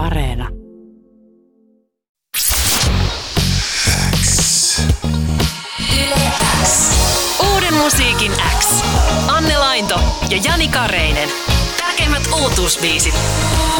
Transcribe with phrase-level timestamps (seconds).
[0.00, 0.48] Areena.
[7.52, 8.84] Uuden musiikin X.
[9.28, 10.00] Anne Lainto
[10.30, 11.28] ja Jani Kareinen.
[11.78, 13.14] Tärkeimmät uutuusbiisit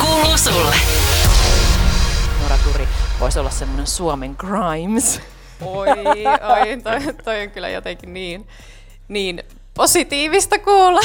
[0.01, 0.77] kuuluu sulle.
[2.43, 2.89] Nora Turi
[3.21, 5.21] voisi olla semmoinen Suomen Grimes.
[5.65, 8.47] Oi, oi toi, toi on kyllä jotenkin niin,
[9.09, 9.43] niin
[9.81, 11.01] positiivista kuulla.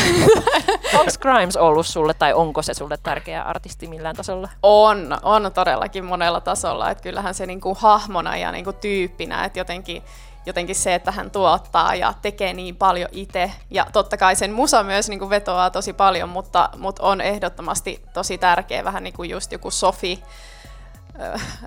[1.00, 4.50] Onko Grimes ollut sulle tai onko se sulle tärkeä artisti millään tasolla?
[4.64, 6.92] On, on todellakin monella tasolla.
[6.92, 10.04] Että kyllähän se niinku hahmona ja niinku tyyppinä, että jotenkin,
[10.46, 13.52] jotenkin se, että hän tuottaa ja tekee niin paljon itse.
[13.72, 18.38] Ja totta kai sen musa myös niinku vetoaa tosi paljon, mutta, mutta on ehdottomasti tosi
[18.38, 20.24] tärkeä vähän niin kuin just joku Sofi,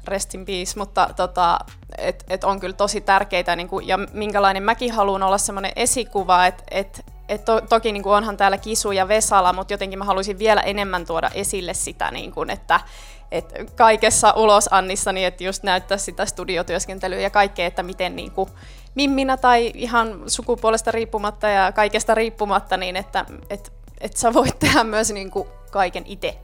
[0.05, 1.59] rest in peace, mutta tota,
[1.99, 6.47] et, et on kyllä tosi tärkeitä, niin kuin, ja minkälainen mäkin haluan olla semmoinen esikuva,
[6.47, 10.05] että et, et to, toki niin kuin onhan täällä Kisu ja Vesala, mutta jotenkin mä
[10.05, 12.81] haluaisin vielä enemmän tuoda esille sitä, niin kuin, että
[13.33, 18.51] et kaikessa ulosannissa, niin että just näyttää sitä studiotyöskentelyä ja kaikkea, että miten niin kuin,
[18.95, 24.85] mimminä tai ihan sukupuolesta riippumatta ja kaikesta riippumatta, niin että et, et sä voit tehdä
[24.85, 26.39] myös niin kuin kaiken itse.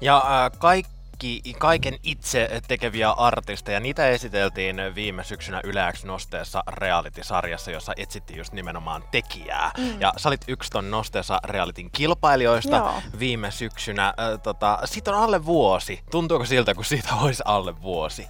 [0.00, 3.80] Ja äh, kaikki kaikki, kaiken itse tekeviä artisteja.
[3.80, 9.70] Niitä esiteltiin viime syksynä Yleäks nosteessa reality-sarjassa, jossa etsittiin just nimenomaan tekijää.
[9.78, 10.00] Mm.
[10.00, 13.02] Ja sä olit yksi ton nosteessa realityn kilpailijoista Joo.
[13.18, 14.06] viime syksynä.
[14.06, 16.00] Äh, tota, siitä on alle vuosi.
[16.10, 18.26] Tuntuuko siltä, kun siitä olisi alle vuosi?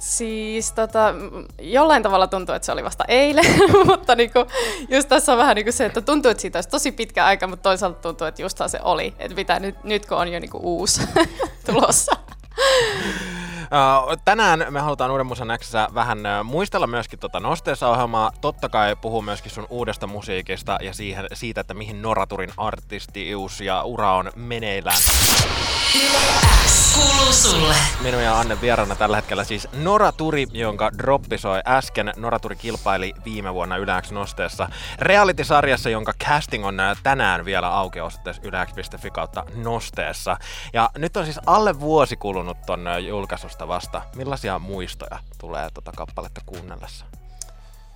[0.00, 1.14] Siis tota,
[1.58, 3.44] jollain tavalla tuntuu, että se oli vasta eilen,
[3.86, 4.38] mutta niinku,
[4.88, 7.62] just tässä on vähän niinku se, että tuntuu, että siitä olisi tosi pitkä aika, mutta
[7.62, 9.14] toisaalta tuntuu, että justhan se oli.
[9.18, 11.00] Että mitä nyt, nyt kun on jo niinku uusi
[11.64, 12.12] tulossa.
[14.24, 18.32] Tänään me halutaan Uuden Musan Xssä vähän muistella myöskin tuota Nosteessa-ohjelmaa.
[18.40, 23.82] Totta kai puhuu myöskin sun uudesta musiikista ja siihen, siitä, että mihin Noraturin artistius ja
[23.82, 24.98] ura on meneillään.
[26.94, 27.74] Kuuluu sulle.
[28.00, 32.12] Minun ja Anne vieraana tällä hetkellä siis Noraturi, jonka droppisoi äsken.
[32.16, 39.10] Noraturi kilpaili viime vuonna Yläks Nosteessa reality-sarjassa, jonka casting on tänään vielä auki osoitteessa yläks.fi
[39.10, 40.36] kautta Nosteessa.
[40.72, 44.02] Ja nyt on siis alle vuosi kulunut ton julkaisusta vasta.
[44.16, 47.04] Millaisia muistoja tulee tuota kappaletta kuunnellessa?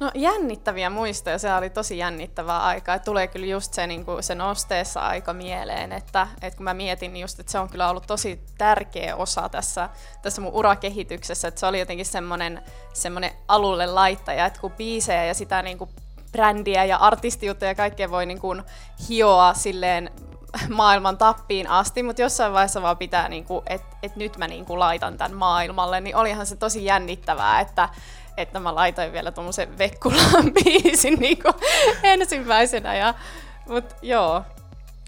[0.01, 2.99] No jännittäviä muistoja, se oli tosi jännittävää aikaa.
[2.99, 7.13] Tulee kyllä just se, niin kuin, se nosteessa aika mieleen, että, että kun mä mietin
[7.13, 9.89] niin just, että se on kyllä ollut tosi tärkeä osa tässä,
[10.23, 15.35] tässä mun urakehityksessä, että se oli jotenkin semmoinen, semmoinen alulle laittaja, että kun biisejä ja
[15.35, 15.91] sitä niin kuin
[16.33, 18.63] brändiä ja artistiutta ja kaikkea voi niin kuin
[19.09, 20.11] hioa silleen
[20.69, 24.81] maailman tappiin asti, mutta jossain vaiheessa vaan pitää, niin että et nyt mä niin kuin
[24.81, 27.89] laitan tämän maailmalle, niin olihan se tosi jännittävää, että
[28.37, 31.39] että mä laitoin vielä tuommoisen Vekkulan biisin niin
[32.03, 32.95] ensimmäisenä.
[32.95, 33.15] Ja,
[33.69, 34.43] mutta joo,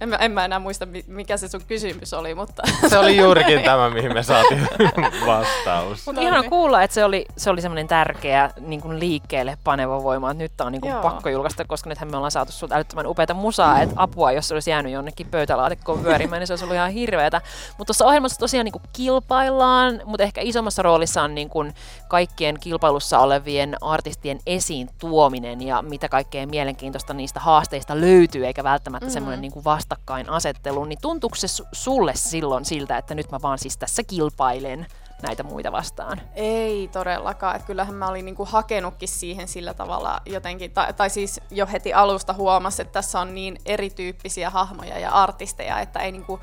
[0.00, 2.62] en mä, en mä enää muista, mikä se sun kysymys oli, mutta...
[2.88, 4.68] Se oli juurikin tämä, mihin me saatiin
[5.26, 6.06] vastaus.
[6.06, 10.30] Mutta ihan kuulla, että se oli, se oli semmoinen tärkeä niin kuin liikkeelle paneva voima,
[10.30, 13.34] että nyt on niin kuin pakko julkaista, koska nythän me ollaan saatu sulta älyttömän upeita
[13.34, 16.90] musaa, että apua, jos se olisi jäänyt jonnekin pöytälaatikkoon vyörimään, niin se olisi ollut ihan
[16.90, 17.40] hirveätä.
[17.68, 21.74] Mutta tuossa ohjelmassa tosiaan niin kuin kilpaillaan, mutta ehkä isommassa roolissa on niin kuin
[22.08, 29.06] kaikkien kilpailussa olevien artistien esiin tuominen ja mitä kaikkea mielenkiintoista niistä haasteista löytyy, eikä välttämättä
[29.06, 29.12] mm-hmm.
[29.12, 33.58] semmoinen niin kuin vasta vastakkainasettelu, niin tuntuuko se sulle silloin siltä, että nyt mä vaan
[33.58, 34.86] siis tässä kilpailen
[35.22, 36.20] näitä muita vastaan?
[36.34, 37.56] Ei todellakaan.
[37.56, 41.92] Että kyllähän mä olin niinku hakenutkin siihen sillä tavalla jotenkin, tai, tai siis jo heti
[41.92, 46.40] alusta huomasi, että tässä on niin erityyppisiä hahmoja ja artisteja, että ei niinku,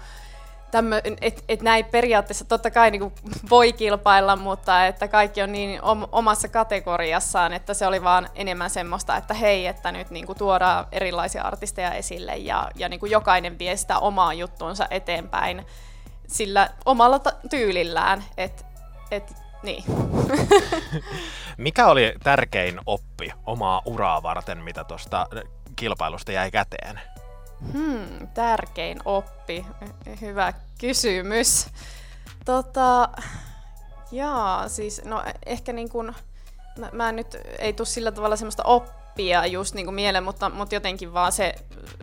[0.73, 3.13] tämmö, et, et näin periaatteessa totta kai niin kuin
[3.50, 5.79] voi kilpailla, mutta että kaikki on niin
[6.11, 10.85] omassa kategoriassaan, että se oli vaan enemmän semmoista, että hei, että nyt niin kuin tuodaan
[10.91, 15.66] erilaisia artisteja esille ja, ja niin kuin jokainen vie sitä omaa juttuunsa eteenpäin
[16.28, 18.23] sillä omalla ta- tyylillään.
[18.38, 18.66] Et,
[19.12, 19.33] et,
[19.63, 19.83] niin.
[21.57, 25.28] Mikä oli tärkein oppi omaa uraa varten, mitä tuosta
[25.75, 27.12] kilpailusta jäi käteen?
[27.72, 29.66] Hmm, tärkein oppi.
[30.22, 31.68] Hyvä kysymys.
[32.45, 33.10] Tota,
[34.12, 36.15] jaa, siis no ehkä niin kuin,
[36.80, 40.75] mä, mä nyt ei tule sillä tavalla semmoista oppia just niin kuin mieleen, mutta, mutta
[40.75, 41.56] jotenkin vaan se,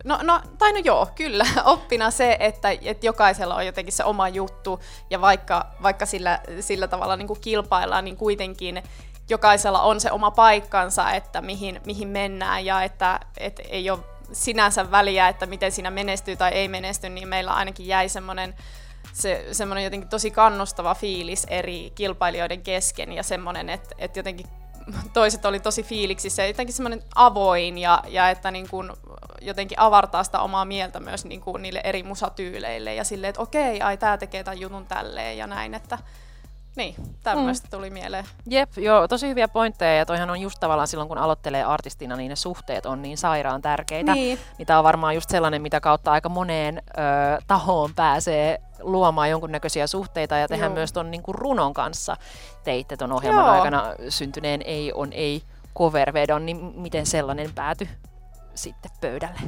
[0.03, 4.29] no, no tai no joo, kyllä, oppina se, että, että jokaisella on jotenkin se oma
[4.29, 4.79] juttu,
[5.09, 8.83] ja vaikka, vaikka sillä, sillä tavalla niin kuin kilpaillaan, niin kuitenkin
[9.29, 13.99] jokaisella on se oma paikkansa, että mihin, mihin mennään, ja että, että ei ole
[14.33, 18.55] sinänsä väliä, että miten siinä menestyy tai ei menesty, niin meillä ainakin jäi semmoinen
[19.13, 24.47] se, semmoinen jotenkin tosi kannustava fiilis eri kilpailijoiden kesken ja semmoinen, että, että jotenkin
[25.13, 28.91] toiset oli tosi fiiliksissä jotenkin semmoinen avoin ja, ja että niin kuin
[29.41, 33.81] jotenkin avartaa sitä omaa mieltä myös niin kuin niille eri musatyyleille ja silleen, että okei,
[33.81, 35.97] ai tää tekee tämän jutun tälleen ja näin, että
[36.75, 37.71] niin, tämmöistä mm.
[37.71, 38.25] tuli mieleen.
[38.49, 42.29] Jep, joo, tosi hyviä pointteja ja toihan on just tavallaan silloin, kun aloittelee artistina, niin
[42.29, 44.13] ne suhteet on niin sairaan tärkeitä.
[44.13, 44.39] Niin.
[44.57, 47.01] niin tämä on varmaan just sellainen, mitä kautta aika moneen ö,
[47.47, 50.75] tahoon pääsee luomaan jonkunnäköisiä suhteita ja tehdään Joo.
[50.75, 52.17] myös tuon niin runon kanssa
[52.63, 53.53] teitte tuon ohjelman Joo.
[53.53, 55.43] aikana syntyneen Ei on ei
[55.77, 57.89] covervedon, niin miten sellainen päätyi
[58.55, 59.39] sitten pöydälle?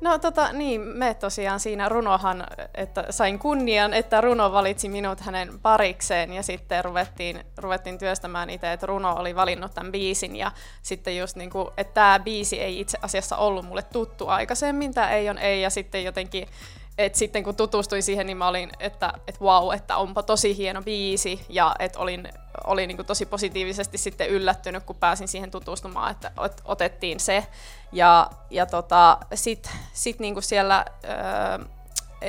[0.00, 5.60] No tota, niin, me tosiaan siinä runohan, että sain kunnian, että Runo valitsi minut hänen
[5.60, 10.52] parikseen ja sitten ruvettiin, ruvettiin työstämään itse, että Runo oli valinnut tämän biisin ja
[10.82, 15.10] sitten just niin kuin, että tämä biisi ei itse asiassa ollut mulle tuttu aikaisemmin, tämä
[15.10, 15.62] ei on ei.
[15.62, 16.48] Ja sitten jotenkin
[16.98, 20.82] et sitten kun tutustuin siihen, niin mä olin, että et wow, että onpa tosi hieno
[20.82, 22.28] biisi ja että olin,
[22.68, 26.30] olin niin tosi positiivisesti sitten yllättynyt, kun pääsin siihen tutustumaan, että
[26.64, 27.46] otettiin se.
[27.92, 30.84] Ja, ja tota, sitten sit niin siellä...
[31.04, 31.64] Öö,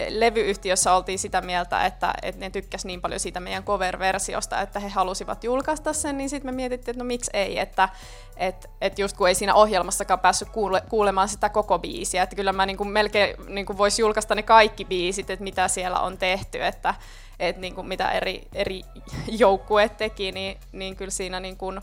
[0.10, 4.90] levyyhtiössä oltiin sitä mieltä, että, että ne tykkäs niin paljon siitä meidän cover-versiosta, että he
[4.90, 7.90] halusivat julkaista sen, niin sitten me mietittiin, että no miksi ei, että
[8.38, 12.54] et, et just kun ei siinä ohjelmassakaan päässyt kuule, kuulemaan sitä koko biisiä, että kyllä
[12.54, 16.18] mä niin kuin melkein niin kuin voisi julkaista ne kaikki biisit, että mitä siellä on
[16.18, 16.94] tehty, että
[17.40, 18.82] et niin kuin mitä eri, eri
[19.28, 21.82] joukkueet teki, niin, niin kyllä siinä, niin kuin,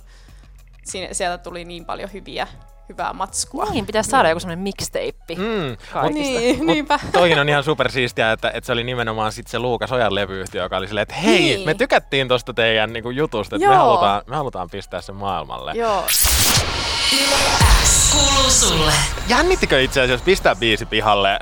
[0.84, 2.46] siinä sieltä tuli niin paljon hyviä
[2.88, 3.64] hyvää matskua.
[3.64, 5.76] Niin, pitäisi saada joku semmoinen mixtape mm,
[6.14, 6.98] Niin, niinpä.
[7.12, 10.76] Toikin on ihan supersiistiä, että, että se oli nimenomaan sit se Luukas Ojan levyyhtiö, joka
[10.76, 11.66] oli silleen, että hei, niin.
[11.66, 15.72] me tykättiin tosta teidän niin kuin, jutusta, että me halutaan, me halutaan pistää sen maailmalle.
[15.74, 16.04] Joo.
[18.48, 18.92] sulle.
[19.28, 21.38] Jännittikö itse asiassa pistää biisi pihalle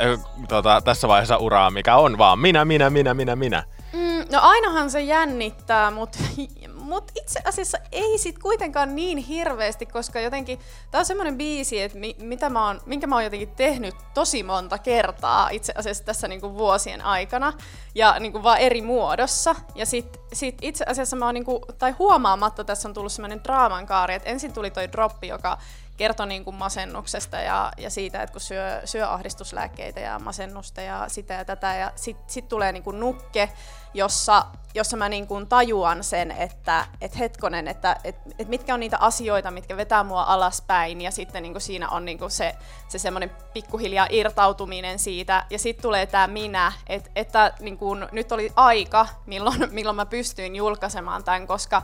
[0.48, 3.62] tota, tässä vaiheessa uraa, mikä on vaan minä, minä, minä, minä, minä?
[3.94, 6.18] Mm, no ainahan se jännittää, mutta
[6.84, 10.58] mutta itse asiassa ei sit kuitenkaan niin hirveästi, koska jotenkin
[10.90, 14.42] tämä on semmoinen biisi, että mi, mitä mä oon, minkä mä oon jotenkin tehnyt tosi
[14.42, 17.52] monta kertaa itse asiassa tässä niinku vuosien aikana
[17.94, 19.54] ja niinku vaan eri muodossa.
[19.74, 23.86] Ja sit, sit itse asiassa mä oon niinku, tai huomaamatta tässä on tullut semmoinen draaman
[23.86, 25.58] kaari, että ensin tuli toi droppi, joka
[25.96, 31.04] kertoi niin kuin masennuksesta ja, ja siitä, että kun syö, syö ahdistuslääkkeitä ja masennusta ja
[31.08, 31.74] sitä ja tätä.
[31.74, 33.52] Ja sitten sit tulee niin kuin nukke,
[33.94, 38.80] jossa, jossa mä niin kuin tajuan sen, että et hetkonen, että et, et mitkä on
[38.80, 41.00] niitä asioita, mitkä vetää mua alaspäin.
[41.00, 42.54] Ja sitten niin kuin siinä on niin kuin se,
[42.88, 45.46] se semmoinen pikkuhiljaa irtautuminen siitä.
[45.50, 50.06] Ja sitten tulee tämä minä, et, että niin kuin, nyt oli aika, milloin, milloin mä
[50.06, 51.82] pystyin julkaisemaan tämän, koska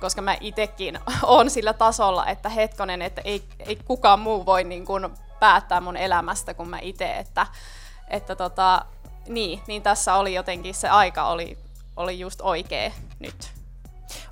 [0.00, 4.86] koska mä itekin on sillä tasolla, että hetkonen, että ei, ei kukaan muu voi niin
[4.86, 5.08] kuin
[5.40, 7.46] päättää mun elämästä kuin mä itse, että,
[8.08, 8.84] että tota,
[9.28, 11.58] niin, niin tässä oli jotenkin se aika oli,
[11.96, 13.52] oli just oikea nyt.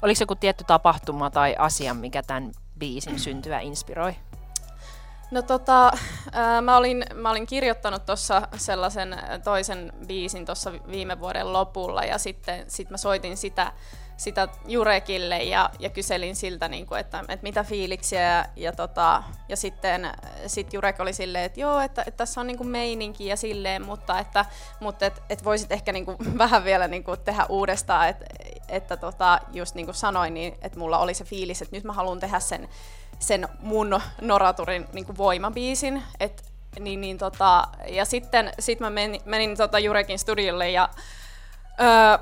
[0.03, 4.15] Oliko joku tietty tapahtuma tai asia, mikä tämän biisin syntyä inspiroi?
[5.31, 11.53] No tota, äh, mä, olin, mä olin kirjoittanut tuossa sellaisen toisen biisin tuossa viime vuoden
[11.53, 13.73] lopulla ja sitten sit mä soitin sitä
[14.19, 19.23] sitä Jurekille ja, ja kyselin siltä, niin kuin, että, että mitä fiiliksiä ja, ja, tota,
[19.49, 20.11] ja sitten
[20.47, 23.83] sit Jurek oli silleen, että joo, että, että tässä on niin kuin meininki ja silleen,
[23.83, 24.45] mutta että,
[24.81, 28.25] mutta että, että voisit ehkä niin kuin vähän vielä niin kuin tehdä uudestaan, että,
[28.69, 31.93] että tota, just niin kuin sanoin, niin että mulla oli se fiilis, että nyt mä
[31.93, 32.69] haluan tehdä sen,
[33.19, 36.43] sen mun Noraturin niin kuin voimabiisin, että
[36.81, 40.89] niin, niin tota, ja sitten sit mä menin, menin tota Jurekin studiolle ja
[41.81, 42.19] öö,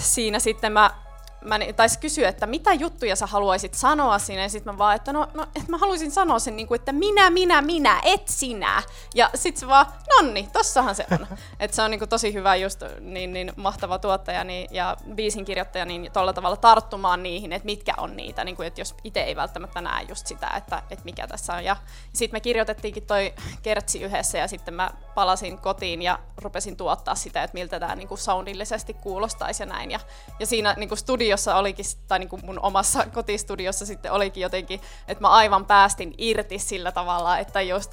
[0.00, 1.03] siinä sitten mä
[1.44, 5.12] mä taisi kysyä, että mitä juttuja sä haluaisit sanoa sinne, ja sitten mä vaan, että
[5.12, 8.82] no, no että mä haluaisin sanoa sen, niin kuin, että minä, minä, minä, et sinä.
[9.14, 9.86] Ja sitten se vaan,
[10.16, 11.26] nonni, tossahan se on.
[11.60, 15.44] että se on niin kuin, tosi hyvä just niin, niin mahtava tuottaja niin, ja biisin
[15.44, 19.20] kirjoittaja niin tuolla tavalla tarttumaan niihin, että mitkä on niitä, niin kuin, että jos itse
[19.20, 21.64] ei välttämättä näe just sitä, että, että mikä tässä on.
[21.64, 21.76] Ja
[22.12, 27.42] sitten me kirjoitettiinkin toi kertsi yhdessä, ja sitten mä palasin kotiin ja rupesin tuottaa sitä,
[27.42, 29.90] että miltä tämä niin kuin soundillisesti kuulostaisi ja näin.
[29.90, 30.00] Ja,
[30.40, 34.42] ja siinä niin kuin studio studiossa olikin, tai niin kuin mun omassa kotistudiossa sitten olikin
[34.42, 37.92] jotenkin, että mä aivan päästin irti sillä tavalla, että just,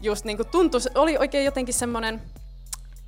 [0.00, 2.22] just niin kuin tuntui, oli oikein jotenkin semmoinen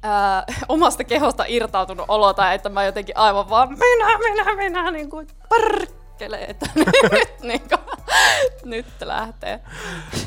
[0.03, 5.11] ää, omasta kehosta irtautunut olo, tai että mä jotenkin aivan vaan minä, minä, minä, niin
[5.11, 6.67] kuin perkele, että
[7.13, 7.84] nyt, niin kuin,
[8.65, 9.61] nyt lähtee.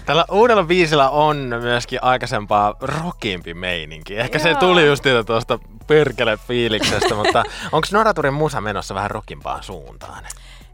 [0.06, 4.17] Tällä uudella biisillä on myöskin aikaisempaa rockimpi meininki.
[4.17, 4.44] Ehkä Joo.
[4.44, 10.24] se tuli just tuosta perkele fiiliksestä, mutta onko Noraturin musa menossa vähän rockimpaan suuntaan?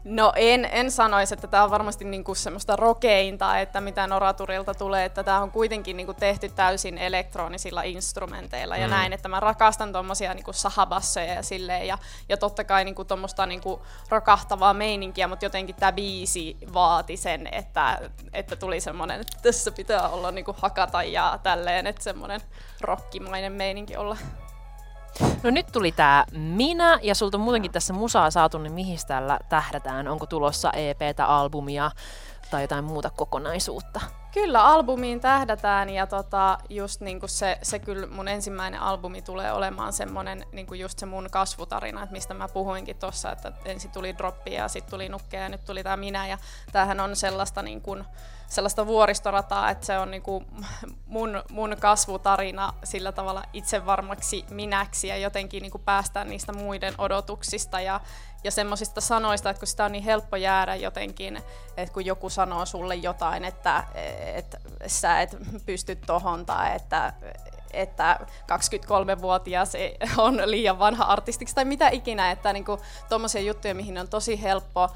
[0.04, 5.04] No en, en sanoisi, että tämä on varmasti niinku semmoista rokeinta, että mitä Noraturilta tulee,
[5.04, 8.80] että tämä on kuitenkin niinku tehty täysin elektronisilla instrumenteilla mm.
[8.80, 13.04] ja näin, että mä rakastan tuommoisia niinku sahabasseja ja silleen ja, ja totta kai niinku
[13.04, 19.38] tuommoista niinku rokahtavaa meininkiä, mutta jotenkin tämä biisi vaati sen, että, että tuli semmoinen, että
[19.42, 22.40] tässä pitää olla niinku hakata ja tälleen, että semmoinen
[22.80, 24.16] rockimainen meininki olla.
[25.42, 30.08] No nyt tuli tää Minä, ja sulta muutenkin tässä musaa saatu, niin mihin tällä tähdätään?
[30.08, 31.90] Onko tulossa EPtä, albumia
[32.50, 34.00] tai jotain muuta kokonaisuutta?
[34.34, 39.92] Kyllä, albumiin tähdätään ja tota, just niinku se, se kyllä mun ensimmäinen albumi tulee olemaan
[39.92, 44.52] semmonen niinku just se mun kasvutarina, että mistä mä puhuinkin tuossa, että ensin tuli droppi
[44.52, 46.38] ja sitten tuli nukke ja nyt tuli tämä minä ja
[46.72, 47.96] tämähän on sellaista niinku,
[48.54, 50.44] sellaista vuoristorataa, että se on niinku
[51.06, 58.00] mun, mun kasvutarina sillä tavalla itsevarmaksi minäksi ja jotenkin niinku päästään niistä muiden odotuksista ja,
[58.44, 61.36] ja semmoisista sanoista, että kun sitä on niin helppo jäädä jotenkin,
[61.76, 63.84] että kun joku sanoo sulle jotain, että,
[64.34, 67.12] että sä et pysty tohon tai että,
[67.72, 68.20] että
[68.52, 69.72] 23-vuotias
[70.18, 74.90] on liian vanha artistiksi tai mitä ikinä, että niinku, tuommoisia juttuja, mihin on tosi helppo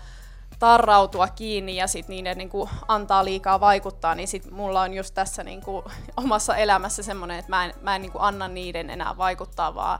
[0.58, 5.14] tarrautua kiinni ja sit niiden niin kuin antaa liikaa vaikuttaa, niin sit mulla on just
[5.14, 5.84] tässä niin kuin
[6.16, 9.98] omassa elämässä semmoinen, että mä en, mä en niin kuin anna niiden enää vaikuttaa, vaan,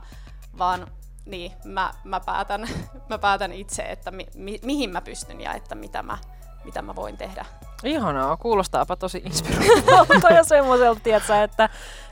[0.59, 0.87] vaan
[1.27, 2.69] niin, mä, mä, päätän,
[3.11, 6.19] mä päätän itse, että mi, mi, mihin mä pystyn ja että mitä mä,
[6.69, 7.45] mitä mä voin tehdä.
[7.85, 11.69] Ihanaa, kuulostaapa tosi inspiroivalta ja semmoiselta, tiedätkö, että,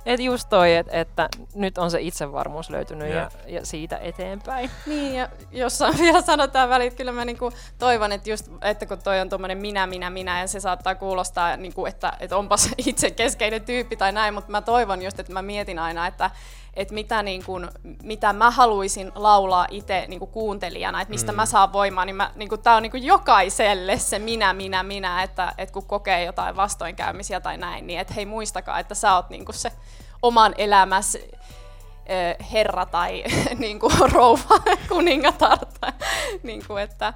[0.07, 3.33] että just toi, että, että nyt on se itsevarmuus löytynyt yeah.
[3.47, 4.71] ja, ja siitä eteenpäin.
[4.87, 9.21] Niin, ja jossain vielä sanotaan väliin, kyllä mä niinku toivon, että just, että kun toi
[9.21, 13.63] on tuommoinen minä, minä, minä, ja se saattaa kuulostaa, niinku, että, että onpas itse keskeinen
[13.63, 16.31] tyyppi tai näin, mutta mä toivon just, että mä mietin aina, että
[16.77, 17.71] että mitä, niin kun,
[18.03, 21.37] mitä mä haluaisin laulaa itse niin kuuntelijana, että mistä mm.
[21.37, 25.73] mä saan voimaa, niin, niin tämä on niin jokaiselle se minä, minä, minä, että, että
[25.73, 29.73] kun kokee jotain vastoinkäymisiä tai näin, niin että hei muistakaa, että sä oot niin se
[30.23, 31.19] oman elämässä
[32.53, 33.25] herra tai
[33.59, 35.59] niin kuin, rouva, kuningatar.
[36.43, 37.15] niin kuin, että,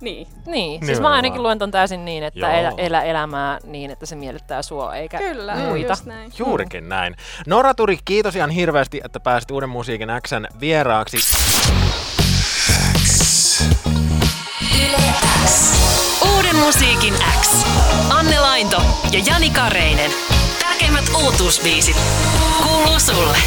[0.00, 0.26] niin.
[0.46, 0.86] niin.
[0.86, 4.62] Siis mä ainakin luen ton täysin niin, että elä, elä elämää niin, että se miellyttää
[4.62, 5.92] sua eikä Kyllä, muita.
[5.92, 6.32] Just näin.
[6.38, 6.88] Juurikin mm.
[6.88, 7.16] näin.
[7.46, 11.16] Nora Turi, kiitos ihan hirveästi, että pääsit Uuden musiikin Xn vieraaksi.
[16.34, 17.66] Uuden musiikin X.
[18.10, 20.10] Anne Lainto ja Jani Kareinen.
[20.60, 21.96] Tärkeimmät uutuusbiisit
[22.62, 23.38] kuuluu sulle.